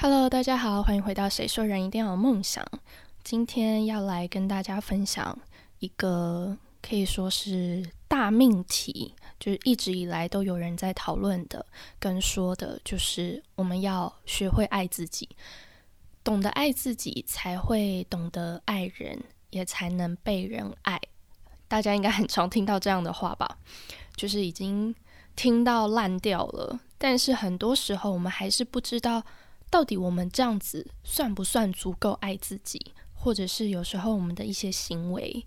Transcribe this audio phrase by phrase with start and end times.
[0.00, 2.64] Hello，大家好，欢迎回到《谁说人一定要有梦想》。
[3.24, 5.36] 今天要来跟大家分享
[5.80, 11.66] 一个可以说是大命题，就是一直以来都有人在讨论的、
[11.98, 15.28] 跟说的，就是我们要学会爱自己，
[16.22, 19.20] 懂得爱自己，才会懂得爱人，
[19.50, 21.00] 也才能被人爱。
[21.66, 23.58] 大家应该很常听到这样的话吧？
[24.14, 24.94] 就是已经
[25.34, 29.24] 听到烂掉了，但是很多时候我们还是不知道，
[29.70, 35.46] 到底我们这样子算不算足够爱自己，或者是有时候我们的一些行为，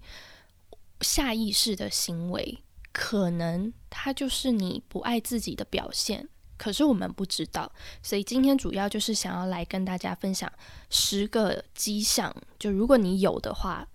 [1.01, 2.59] 下意识的行为，
[2.91, 7.71] 可能它就是你不爱自己的表现，可是我们不知道。
[8.03, 10.51] 所以今天主要就是想要来跟大家分享
[10.89, 13.87] 十个迹象，就如果你有的话，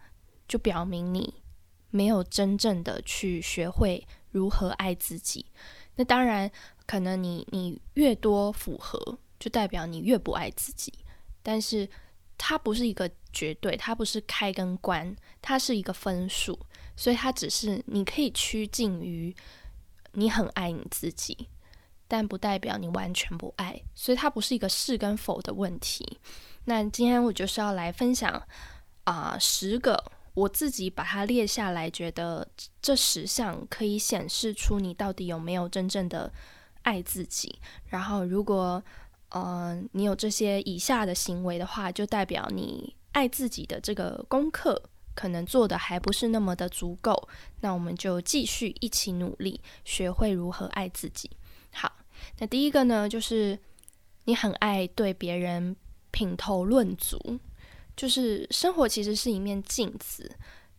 [0.48, 1.34] 就表明你。
[1.88, 5.46] 没有真正的去学会如何爱自己，
[5.94, 6.50] 那当然
[6.84, 10.92] 可能你你越多符合，就代表你越不爱自己。
[11.42, 11.88] 但是
[12.38, 16.58] 它不是一个绝对，它不是开跟关，它是一个分数，
[16.96, 19.34] 所以它只是你可以趋近于
[20.12, 21.48] 你很爱你自己，
[22.08, 26.18] 但不代表你完全不爱，所以它不是一个是跟否的问题。
[26.64, 28.42] 那今天我就是要来分享
[29.04, 30.12] 啊十个。
[30.34, 32.46] 我自己把它列下来，觉得
[32.82, 36.30] 这十项可以显示出你到底有没有真正的
[36.82, 37.58] 爱自己。
[37.86, 38.84] 然后，如果
[39.30, 44.80] 呃你有这些以下的行为的话，就代表你爱自己的这个功课
[45.14, 47.28] 可能做的还不是那么的足够。
[47.60, 51.30] 那我们就继续一起努力，学会如何爱自己。
[51.72, 51.92] 好，
[52.38, 53.58] 那第一个呢，就是
[54.24, 55.76] 你很爱对别人
[56.10, 57.38] 品头论足。
[57.96, 60.30] 就是生活其实是一面镜子，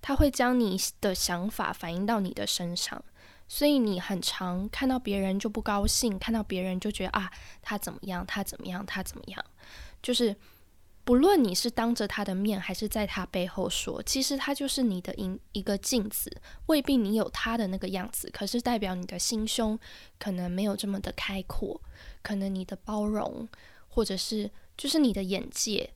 [0.04, 3.04] 它会将你的想法反映到你的身上，
[3.48, 7.32] 所以你很常看到别人就不高兴，看到别人就觉得啊
[7.62, 9.46] 他怎么样，他怎么样，他怎么样。
[10.02, 10.36] 就是
[11.04, 16.30] 不论你是当着他的面，还是在他背后说，其实他就是你的一一个镜子，
[16.66, 19.80] 未必你有他的那个样子，可是代表你的心胸
[20.20, 21.82] 可能没有这么的开阔，
[22.22, 23.48] 可能你的包容，
[23.88, 25.94] 或者是就是你的眼界。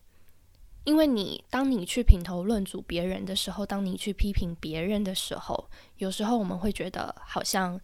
[0.83, 7.79] 因为你当你去评头论足别人的时候，当你去批评别人的时候，有时候我们会觉得好像，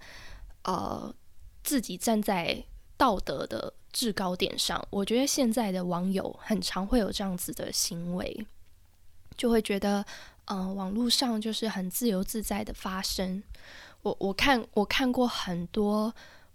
[0.64, 1.14] 呃，
[1.64, 2.64] 自己站在
[2.98, 4.84] 道德的制高点上。
[4.90, 8.46] 我觉得现在的网友很常会有这样子的行为，
[9.38, 10.04] 就会觉得，
[10.46, 13.44] 呃，网络上就是很自由自在的发声。
[14.02, 16.12] 我我看我看过很多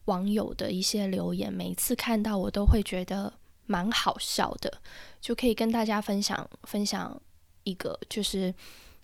[0.07, 3.35] 网友的一些留言，每次看到我都会觉得。
[3.73, 4.71] 蛮好笑的，
[5.19, 7.19] 就可以跟大家分享分享
[7.65, 8.55] 一个，就是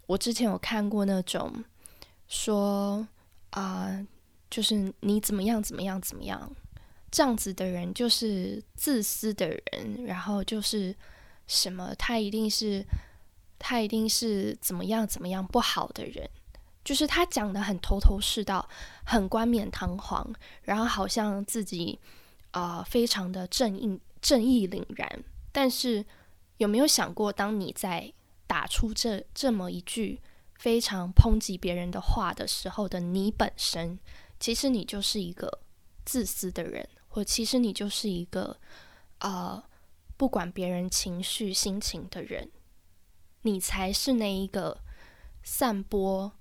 [0.07, 1.65] 我之前有看过那种
[2.27, 3.09] 说
[3.51, 4.07] 啊，
[4.51, 6.55] 就是你怎么样怎么样怎么样
[7.11, 10.95] 这样子的人，就是自私的人，然后就是
[11.47, 12.85] 什么他一定是
[13.59, 16.29] 他一定是怎么样怎么样不好的人，
[16.85, 18.69] 就是他讲的很头头是道，
[19.03, 20.31] 很冠冕堂皇，
[20.61, 21.99] 然后好像自己
[22.51, 23.99] 啊非常的正义。
[24.21, 26.05] 正义凛然，但是
[26.57, 28.13] 有没有想过，当你在
[28.47, 30.21] 打出这这么一句
[30.55, 33.99] 非常抨击别人的话的时候的你本身，
[34.41, 35.61] 其实你就是一个
[36.05, 38.59] 自私的人，或其实你就是一个
[39.19, 39.63] 呃
[40.17, 42.51] 不管别人情绪心情的人，
[43.43, 44.81] 你才是那一个
[45.43, 46.33] 散播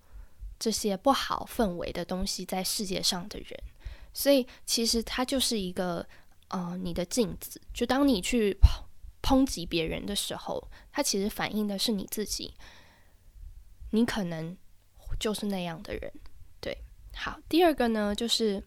[0.58, 3.60] 这些不好氛围的东西在世界上的人，
[4.14, 6.08] 所以其实他就是一个。
[6.50, 8.82] 呃，你的镜子，就当你去抨
[9.22, 12.54] 抨击别人的时候，它其实反映的是你自己。
[13.92, 14.56] 你可能
[15.20, 16.12] 就是那样的人，
[16.62, 16.78] 对。
[17.14, 18.64] 好，第二个呢，就是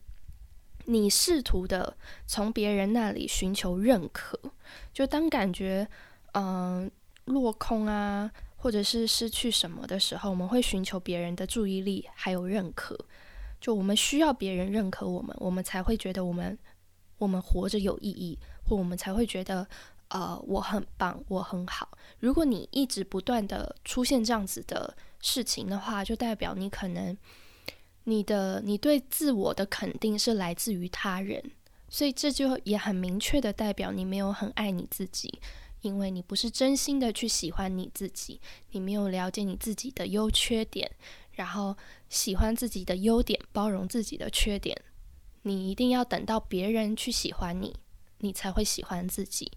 [0.85, 1.97] 你试图的
[2.27, 4.39] 从别人那里寻求认可。
[4.93, 5.89] 就当感觉
[6.33, 6.91] 嗯
[7.25, 12.99] 落空啊，或者是失去什么的时候，我们会寻求别人的注意力还有认可。
[13.61, 16.59] 就我们需要别人认可我们，我们才会觉得我们。
[17.21, 19.67] 我们活着有意义，或我们才会觉得，
[20.09, 21.87] 呃，我很棒，我很好。
[22.19, 27.15] 如果你一直不断的出现这样子的事情的话，就代表你可能
[28.05, 31.53] 你的你对自我的肯定是来自于他人，
[31.91, 35.39] 所以这就也很明确的代表你没有很爱你自己，
[35.83, 38.41] 因为你不是真心的去喜欢你自己，
[38.71, 40.91] 你没有了解你自己的优缺点，
[41.33, 41.77] 然后
[42.09, 44.75] 喜欢自己的优点，包容自己的缺点。
[45.43, 47.75] 你一定要等到别人去喜欢你，
[48.19, 49.51] 你才会喜欢自己。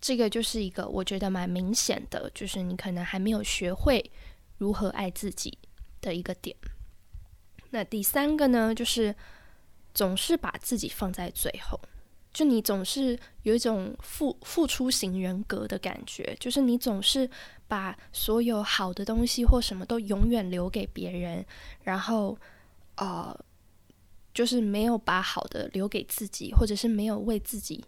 [0.00, 4.10] 这个就是一个我觉得蛮明显的，就是你可能还没有学会
[4.56, 5.58] 如何爱自己
[6.00, 6.56] 的一个点。
[7.70, 9.14] 那第三个呢，就是
[9.92, 11.78] 总是把自己放在最后，
[12.32, 17.28] 就你总是有一种付付出型人格的感觉，就是你总是
[17.66, 21.44] 把所有好的东西或什么都永远留给别人，
[21.82, 22.38] 然后
[22.94, 23.38] 呃，
[24.38, 27.84] 就是没有把好的留给自己，或者是没有为自己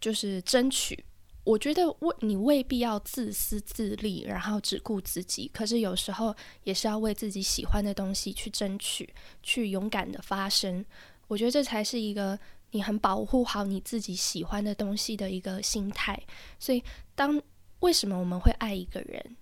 [0.00, 1.04] 就是争取。
[1.44, 10.84] 我觉得未你未必要自私自利，然后只顾自己，可是有时候也是要为自己喜欢的东西去争取，去勇敢的发声。
[11.28, 12.36] 我觉得这才是一个
[12.72, 16.20] 你很保护好你自己喜欢的东西的一个心态。
[16.58, 16.82] 所以，
[17.14, 17.40] 当
[17.78, 19.36] 为什么我们会爱一个人？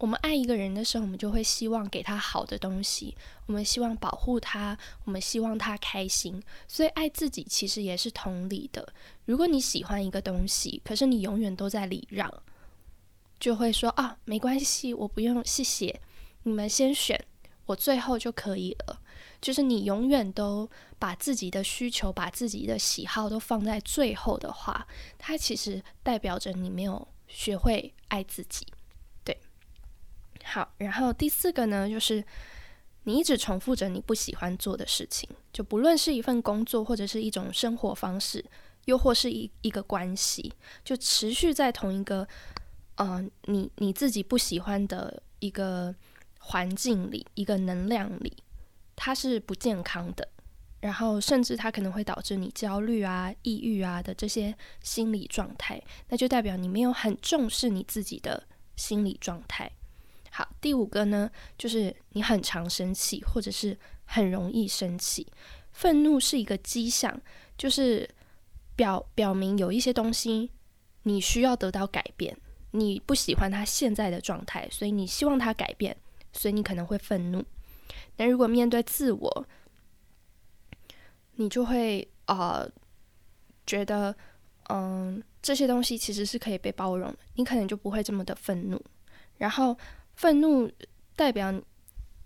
[0.00, 3.14] 我们爱一个人的时候，我们就会希望给他好的东西，
[3.44, 6.42] 我们希望保护他，我们希望他开心。
[6.66, 8.94] 所以爱自己其实也是同理的。
[9.26, 12.32] 如果你喜欢一个东西，可是你永远都在礼让，
[13.38, 16.00] 就会说啊，没关系，我不用，谢谢，
[16.44, 17.22] 你们先选，
[17.66, 19.02] 我最后就可以了。
[19.38, 20.66] 就是你永远都
[20.98, 24.86] 把自己的需求、把自己的喜好都放在最后的话，
[25.18, 28.66] 它其实代表着你没有学会爱自己。
[30.44, 32.24] 好，然后第四个呢，就是
[33.04, 38.44] 你一直重复着你不喜欢做的事情，就不论是一份工作，或者是一种生活方式，
[38.86, 40.52] 又或是一一个关系，
[40.84, 42.26] 就持续在同一个，
[42.96, 45.94] 呃，你你自己不喜欢的一个
[46.38, 48.36] 环境里，一个能量里，
[48.96, 50.28] 它是不健康的，
[50.80, 58.42] 然后甚至它可能会导致你焦虑啊、抑郁啊的这些心理状态，那就代表你没有很重视你自己的
[58.76, 59.70] 心理状态。
[60.32, 61.28] 好，第五个呢，
[61.58, 65.26] 就是你很常生气，或者是很容易生气。
[65.72, 67.20] 愤怒是一个迹象，
[67.58, 68.08] 就是
[68.76, 70.50] 表表明有一些东西
[71.02, 72.36] 你需要得到改变，
[72.70, 75.96] 你不喜欢他现在的状态，所以你希望他改变，
[76.32, 77.44] 所以你可能会愤怒。
[78.14, 79.46] 但如果面对自我，
[81.32, 82.70] 你就会呃
[83.66, 84.14] 觉得，
[84.68, 88.80] 嗯，这些东西其实是可以被包容的，你可能就不会这么的愤怒，
[89.38, 89.76] 然后。
[90.20, 90.70] 愤怒
[91.16, 91.50] 代表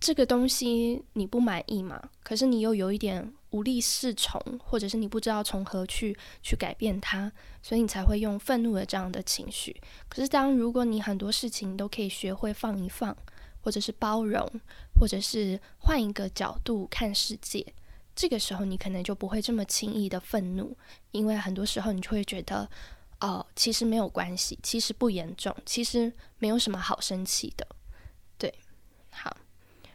[0.01, 2.11] 这个东西你不满意嘛？
[2.25, 7.31] 可是你又有一点无力适从，或者是你不知道从何去去改变它，
[7.63, 9.81] 所以你才会用愤怒的这样的情绪。
[10.09, 13.17] 可是当如果你很多事情都可以学会放一放，
[13.61, 14.45] 或者是包容，
[14.99, 17.65] 或者是换一个角度看世界，
[18.17, 20.77] 这个时候你可能就不会这么轻易的愤怒，
[21.13, 22.69] 因为很多时候你就会觉得，
[23.21, 27.65] 哦，其实没有关系，其实不严重，其实没有什么好生气的。
[29.15, 29.37] 好，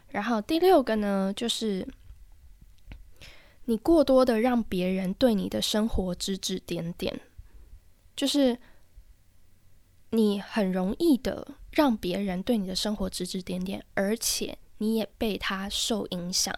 [0.08, 1.86] 然后第六个呢，就是
[3.66, 7.20] 你过多的让别人对你的生活指指点点，
[8.16, 8.58] 就是
[10.10, 16.54] 你很容易的让别人对你的生活指指点点，而且你也被他受影响，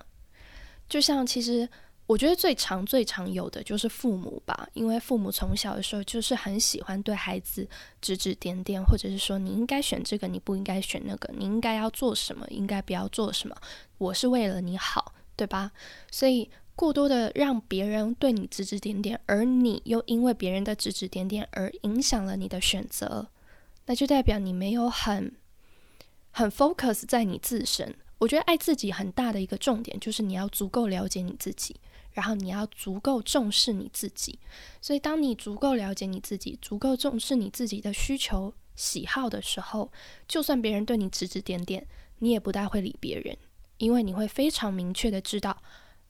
[0.88, 1.68] 就像其实。
[2.12, 7.66] 我觉得最常、最常有的就是父母吧，因为父母从小的时候就是很喜欢对孩子
[8.02, 13.56] 指指点点，或者是说你应该选这个，你不应该选那个，你应该要做什么，应该不要做什么。
[13.96, 15.72] 我是为了你好，对吧？
[16.10, 23.26] 所以过多的让别人对你指指点点，而你又因为别人的指指点点而影响了你的选择，
[23.86, 25.32] 那就代表你没有很
[26.30, 27.94] 很 focus 在你自身。
[28.22, 31.76] 我觉得爱自己很大的一个重点就是你要足够了解你自己。
[32.12, 34.38] 然后你要足够重视你自己，
[34.82, 39.90] 所以当你足够了解你自己，足够重视你自己的需求、喜好的时候，
[40.28, 41.86] 就算别人对你指指点点，
[42.18, 43.34] 你也不大会理别人，
[43.78, 45.62] 因为你会非常明确的知道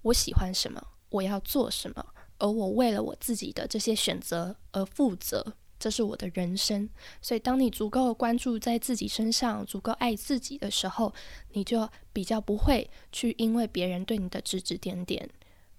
[0.03, 2.05] 我喜欢什么，我要做什么，
[2.39, 6.89] 而我为了我自己的这些选择而负责，这是我的人生。
[7.21, 11.13] 所以当你足够关注在自己身上，足够爱自己的时候，
[11.55, 15.29] 你就比较不会去因为别人对你的指指点点。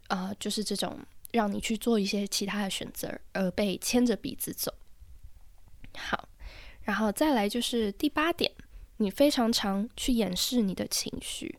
[0.09, 0.99] 啊，就是这种
[1.31, 4.73] 让你去做一些其他的选择，而被牵着鼻子走。
[5.97, 6.27] 好，
[6.81, 8.51] 然后再来就是第八点，
[8.97, 11.57] 你非常常去掩饰你的情绪。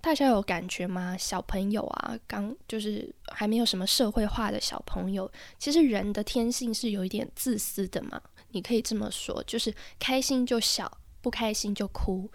[0.00, 1.16] 大家有感觉吗？
[1.16, 8.20] 小朋友啊，刚就是还没有什么社会化的小朋友，其实人的天性是有一点自私的嘛。
[8.50, 10.90] 你可以这么说，就是开心就笑，
[11.20, 12.30] 不开心就哭，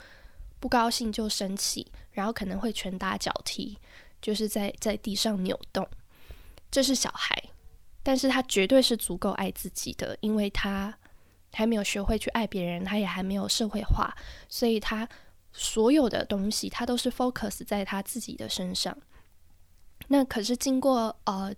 [0.60, 3.78] 不高兴就生气，然后可能会拳打脚踢。
[4.22, 5.86] 就是在在地上扭动，
[6.72, 7.36] 这是小孩，
[8.02, 10.98] 但是他绝对是足够爱自己的，因为他
[11.52, 14.16] 还没有学会去爱别人，他也还没有社会化，
[14.48, 15.06] 所以他
[15.54, 18.98] 所有的东西他都是 focus 在他自己的身上。
[20.10, 21.54] 那可是经过呃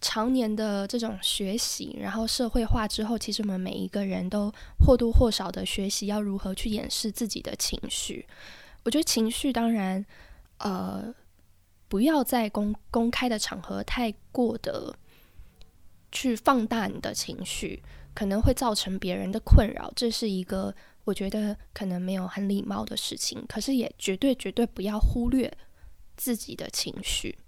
[0.00, 4.52] 常年的这种学习，然后社会化之后，其实我们每一个人都
[4.84, 8.26] 或多或少的学习要如何去掩饰自己的情绪。
[8.82, 10.04] 我觉得情绪当然
[10.58, 11.14] 呃。
[11.90, 14.94] 不要在公公开的场合太过的
[16.12, 17.82] 去放大你的情绪，
[18.14, 20.72] 可能会造成别人的困扰，这是一个
[21.04, 23.44] 我觉得可能没有很礼貌的事情。
[23.48, 25.52] 可是也绝对绝对不要忽略
[26.16, 27.38] 自己的情绪。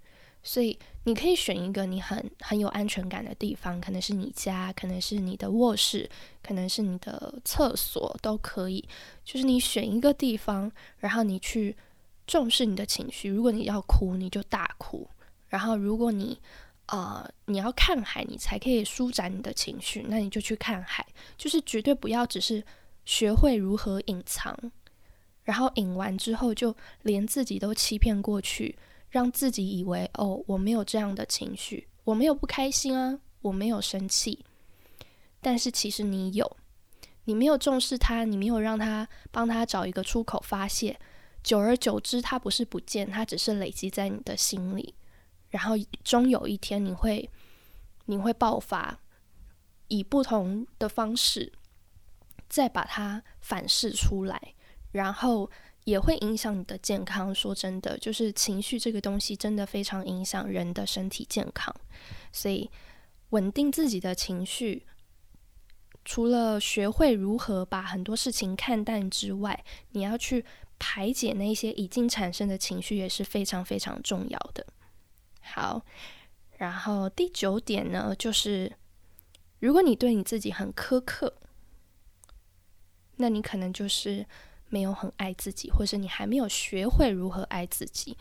[0.45, 6.09] 所以你可以选一个你很很有安全感的地方，可能是你家，可能是你的卧室，
[6.41, 8.83] 可能是你的厕所，都可以。
[9.23, 11.77] 就是你选一个地方，然后你去
[12.27, 13.29] 重视你的情绪。
[13.29, 15.07] 如果你要哭，你就大哭。
[15.47, 16.37] 然后如果你
[16.87, 21.07] 呃你要看海，你才可以舒展你的情绪，那你就去看海。
[21.37, 22.61] 就是绝对不要只是
[23.05, 24.57] 学会如何隐藏，
[25.43, 28.77] 然后隐完之后就连自己都欺骗过去。
[29.09, 34.43] 让自己以为哦，我没有这样的情绪，我没有不开心啊，我没有生气，
[35.39, 36.57] 但是其实你有，
[37.25, 40.99] 你没有重视他，你没有让他帮他找一个出口发泄，
[41.43, 44.95] 久而久之，他不是不见，他只是累积在你的心里，
[45.51, 47.29] 然后终有一天你会，
[48.05, 48.99] 你会爆发，
[49.89, 51.53] 以不同的方式
[52.53, 54.53] 再把它反噬出来，
[54.91, 55.49] 然后。
[55.85, 57.35] 也会影响你的健康。
[57.35, 61.75] 说真的，就是情绪这个东西真的非常影响人的身体健康。
[62.31, 62.71] 所以，
[63.31, 64.87] 稳定自己的情绪，
[66.05, 70.45] 除了学会如何把很多事情看淡之外，你要去
[70.79, 74.65] 排解那些已经产生的情绪，也是非常非常重要的。
[75.41, 75.83] 好，
[76.59, 78.71] 然后第九点呢，就是
[79.59, 81.41] 如果你对你自己很苛刻，
[83.17, 84.25] 那你可能就是。
[84.69, 88.17] 没有很爱自己，或是你还没有学会如何爱自己。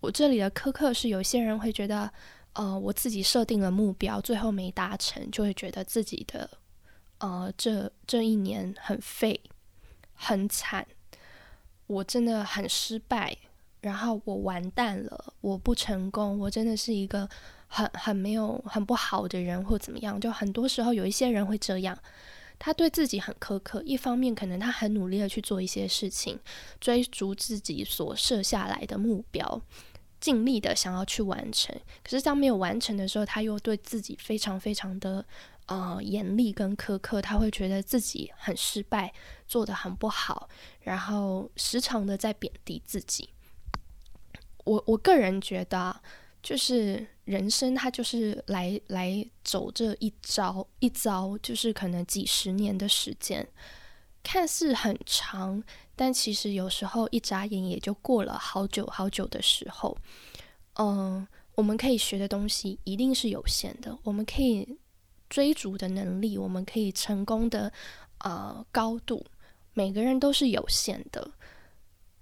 [0.00, 2.12] 我这里的苛刻是，有些人会觉得，
[2.52, 6.50] 呃，我自己设定了目标，最后没达成，就会觉得自己的，
[7.20, 9.40] 呃，这这一年很废，
[10.12, 10.86] 很惨，
[11.86, 13.34] 我真的很失败，
[13.80, 17.26] 然后我完蛋了，我不成功，我真的是一个
[17.66, 20.20] 很很没有很不好的人，或怎么样。
[20.20, 21.98] 就很多时候有一些人会这样。
[22.58, 26.38] 他对自己很苛刻，一方面可能他很努力的去做一些事情，
[26.80, 29.60] 追逐自己所设下来的目标，
[30.20, 31.74] 尽力的想要去完成。
[32.02, 35.24] 可是当没有完成的时候，他又对自己非常非常的
[35.66, 39.12] 呃严厉跟苛刻，他会觉得自己很失败，
[39.46, 40.48] 做的很不好，
[40.80, 43.28] 然后时常的在贬低自己。
[44.64, 46.00] 我我个人觉得。
[46.44, 53.48] 就是人生，它就是来来走这一招一遭，就是可能几十年的时间，
[54.22, 55.64] 看似很长，
[55.96, 59.96] 但其实有时候一眨眼也就过了好久好久的时候。
[60.74, 64.76] 嗯，我们可以学的东西一定是有限的，我们可以
[65.30, 67.72] 追逐的能力，我们可以成功的
[68.18, 69.24] 呃高度，
[69.72, 71.30] 每个人都是有限的。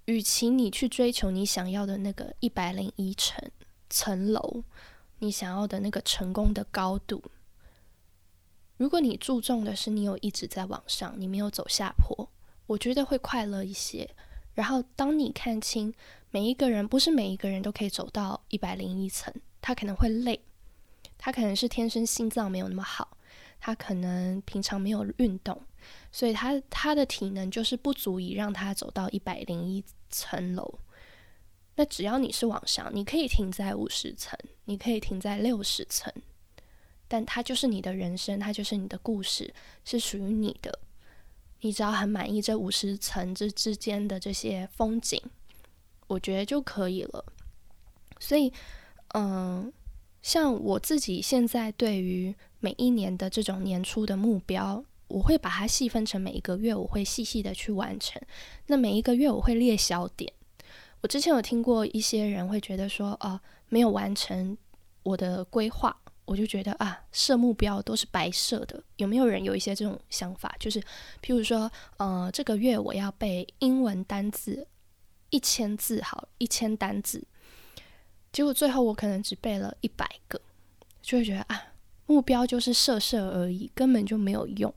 [0.05, 3.43] 与其你去追求你想要的那个一百零一层。
[3.95, 4.63] 层楼，
[5.19, 7.21] 你想要的那个成功的高度。
[8.77, 12.27] 如果你注重的是你有一直在往上，你没有走下坡，
[12.65, 14.09] 我觉得会快乐一些。
[14.55, 15.93] 然后，当你看清
[16.31, 19.31] 每一个人，不是每一个人都可以走到一百零一层，
[19.61, 20.41] 他可能会累，
[21.19, 23.15] 他可能是天生心脏没有那么好，
[23.59, 25.61] 他可能平常没有运动，
[26.11, 30.79] 所以他他的体能就是不足以让他走到一百零一层楼。
[31.75, 36.13] 那只要你是往上，你可以停在五十层，你可以停在六十层，
[37.07, 39.53] 但它就是你的人生，它就是你的故事，
[39.83, 40.79] 是属于你的。
[41.61, 45.19] 你只要很满意这五十层这之间的这些风景，
[46.07, 47.25] 我觉得就可以了。
[48.19, 48.51] 所以，
[49.15, 49.71] 嗯，
[50.21, 58.21] 像我自己现在对于每一年的这种年初的目标，我会把它细分成每一个月，我会细细的去完成。
[58.67, 60.31] 那每一个月我会列小点。
[61.03, 64.57] 我之前有听过一些人会觉得说，啊，没有完成
[65.03, 65.93] 我的规划，
[66.23, 68.81] 我就觉得啊，设目标都是白设的。
[68.95, 70.55] 有没有人有一些这种想法？
[70.57, 70.79] 就是，
[71.21, 74.65] 譬如说，呃，这个月我要背英文单字
[75.29, 77.21] 一千字，好，一千单字，
[78.31, 80.39] 结果最后我可能只背了一百个，
[81.01, 81.73] 就会觉得啊，
[82.05, 84.73] 目标就是设设而已，根本就没有用，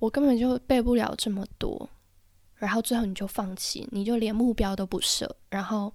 [0.00, 1.88] 我根本就背不了这么多。
[2.58, 5.94] 然后最后你就放弃，你就连目标都不设，然后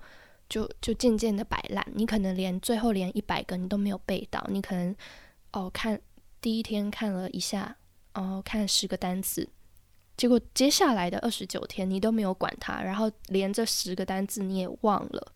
[0.50, 1.86] 就就渐渐的摆烂。
[1.94, 4.96] 你可能连最后连一百个你都没有背到，你可能
[5.52, 6.00] 哦看
[6.40, 7.76] 第一天看了一下，
[8.14, 9.48] 哦看十个单词，
[10.16, 15.34] 结果接下来的二十九天你都没有管它，然后连这十个单词你也忘了。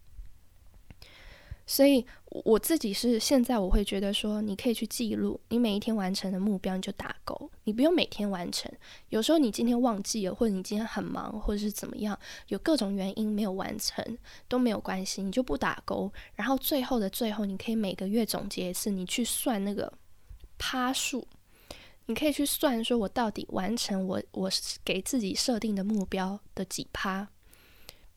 [1.70, 7.52] 所以我自己是现在我会觉得说，你可以去记录你每一天完成的目标，你就打勾。
[7.66, 8.72] 你不用每天完成，
[9.10, 16.10] 有时候你今天忘记了，或者你今天很忙，或者是怎么样，有各种原因没有完成都没有关系，你就不打勾。
[16.36, 19.92] 然后最后的最后，你可以每个月总结一次，你去算那个
[20.58, 21.28] 趴数，
[22.06, 24.50] 你可以去算，说我到底完成我我
[24.86, 27.28] 给自己设定的目标的几趴。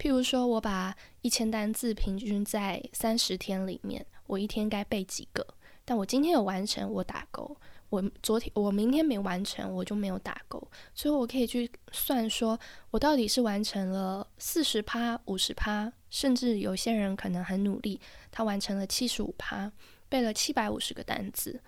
[0.00, 5.46] 譬如说，我把一千单字平均在三十天里面，我一天该背几个？
[5.84, 7.54] 但我今天有完成，我打勾；
[7.90, 10.66] 我昨天我明天没完成，我就没有打勾。
[10.94, 12.58] 所以我可以去算，说
[12.90, 19.70] 我到底是完成了四十趴、五十趴，甚至有些人可能很努力，他完成了七十五趴，
[20.08, 21.60] 背了七百五十个单词。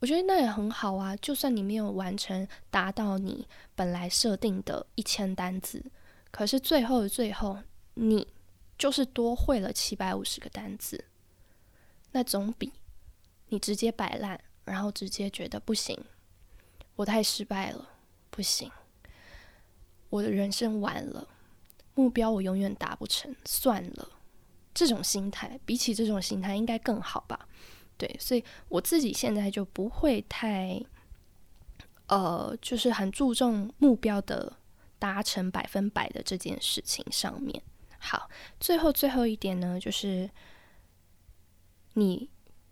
[0.00, 1.16] 我觉得那也很好啊。
[1.16, 5.82] 就算你没有完成达到你本来设定的一千单字，
[6.30, 7.56] 可是最后的最后。
[8.00, 8.28] 你
[8.78, 11.04] 就是多会了七百五十个单词，
[12.12, 12.72] 那总比
[13.48, 15.98] 你直接摆烂，然后直接觉得不行，
[16.94, 17.88] 我太失败了，
[18.30, 18.70] 不行，
[20.10, 21.26] 我的人生完了，
[21.96, 24.08] 目标我永远达不成，算了，
[24.72, 27.48] 这种心态比起这种心态应该更好吧？
[27.96, 30.80] 对，所以我自己现在就不会太，
[32.06, 34.56] 呃，就是很注重目标的
[35.00, 37.60] 达成百分百的这件事情上面。
[37.98, 40.30] 好，最后最后一点呢，就是
[41.94, 42.30] 你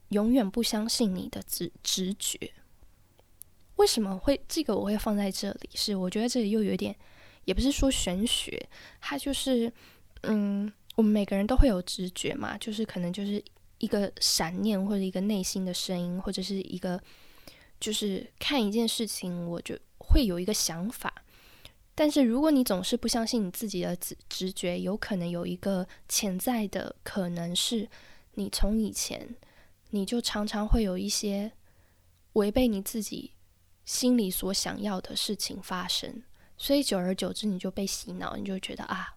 [0.08, 2.52] 永远不相信你的直直觉。
[3.76, 5.70] 为什么会这个我会放在这里？
[5.74, 6.96] 是我觉得这里又有点，
[7.44, 8.68] 也不是说玄学，
[9.00, 9.70] 它就是
[10.22, 13.42] 嗯，我们每个人都会有直觉嘛，就是可能就是
[13.78, 16.98] 一个闪念或者一个内心的声音，或者是一个
[17.78, 21.12] 就是看一件事情，我就会有一个想法。
[21.98, 27.88] 但是，如果你总是不相信你自己的直直觉，有可能有一个潜在的可能是，
[28.34, 29.34] 你从以前
[29.88, 31.50] 你就常常会有一些
[32.34, 33.32] 违背你自己
[33.86, 36.22] 心里所想要的事情发生，
[36.58, 39.16] 所以久而久之你就被洗脑，你就觉得啊，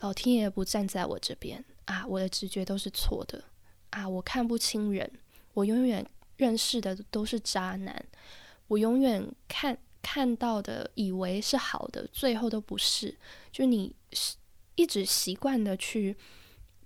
[0.00, 3.44] 老天爷不站在我这边啊，我的直觉都是错的
[3.90, 5.08] 啊，我看不清人，
[5.54, 6.04] 我永远
[6.36, 8.04] 认识的都是渣男，
[8.66, 9.78] 我永远看。
[10.02, 13.16] 看到的以为是好的，最后都不是。
[13.52, 14.36] 就你是
[14.74, 16.16] 一直习惯的去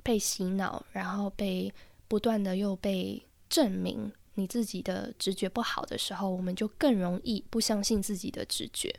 [0.02, 1.72] 被洗脑，然后被
[2.08, 8.92] 不断的又被证明你自己的直觉不好的时候，我们就更容易不相信自己的直觉。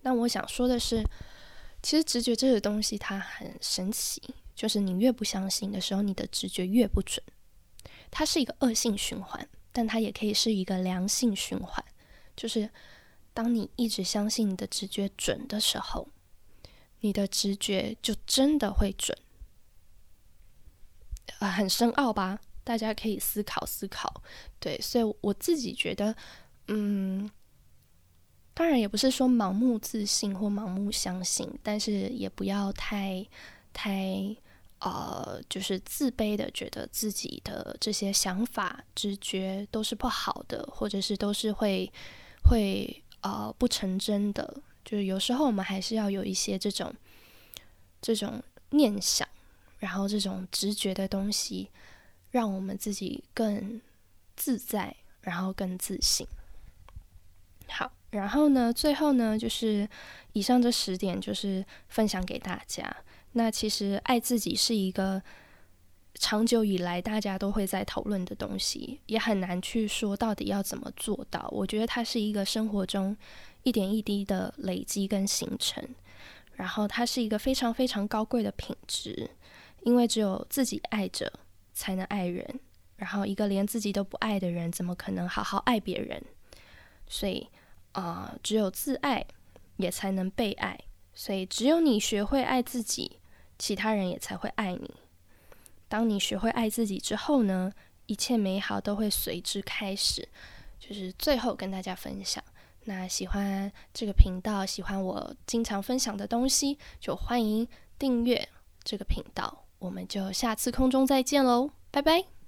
[0.00, 1.04] 那我想说的是，
[1.82, 4.22] 其实直觉这个东西它很神奇，
[4.54, 7.22] 就是你越不相信的时候，你的直觉越不准。
[8.10, 11.84] 它是一个恶性循环，但它也可以是一个良性循环，
[12.34, 12.70] 就是。
[13.34, 16.08] 当你一直相信你的直觉准的时候，
[17.00, 19.16] 你的直觉就真的会准。
[21.38, 22.38] 啊，很深奥吧？
[22.62, 24.22] 大家可以思考思考。
[24.60, 26.14] 对，所以我自己觉得，
[26.68, 27.28] 嗯，
[28.54, 33.26] 当然也不是说盲目自信或盲目相信，但是也不要太
[33.72, 34.36] 太
[34.78, 41.90] 呃，就是自卑的，觉得自己的这些想法、直觉都是不好的，或者是都是会
[42.44, 43.02] 会。
[43.22, 46.94] 呃，不成真的，就是有时候我们还是要有一些这种
[48.00, 49.26] 这种念想，
[49.78, 51.70] 然后这种直觉的东西，
[52.30, 53.80] 让我们自己更
[54.36, 56.26] 自在，然后更自信。
[57.68, 59.88] 好，然后呢，最后呢，就是
[60.34, 62.96] 以上这十点，就是分享给大家。
[63.32, 65.22] 那其实爱自己是一个。
[66.14, 71.48] 长久以来，大家都会在讨论的东西，也很难去说到底要怎么做到。
[71.50, 73.16] 我觉得它是一个生活中
[73.62, 75.82] 一点一滴的累积跟形成，
[76.54, 79.30] 然后它是一个非常非常高贵的品质，
[79.80, 81.32] 因为只有自己爱着，
[81.72, 82.60] 才能爱人。
[82.96, 86.22] 然后一个连自己都不爱的人，怎么可能好好爱别人？
[87.08, 87.48] 所以
[87.92, 89.26] 啊，只有自爱，
[89.78, 90.78] 也才能被爱。
[91.12, 93.18] 所以只有你学会爱自己，
[93.58, 94.90] 其他人也才会爱你。
[95.92, 97.70] 当你学会爱自己之后呢，
[98.06, 100.26] 一切美好都会随之开始。
[100.80, 102.42] 就是最后跟大家分享，
[102.84, 108.48] 那喜欢这个频道，喜欢我经常分享的东西，就欢迎订阅
[108.82, 109.66] 这个频道。
[109.78, 112.41] 我们就下次空中再见喽，拜拜。